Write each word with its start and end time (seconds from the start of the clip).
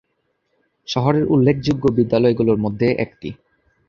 শহরের 0.87 1.25
উল্লেখযোগ্য 1.25 1.83
বিদ্যালয়গুলোর 1.97 2.57
মধ্যে 2.57 2.87
একটি। 2.97 3.29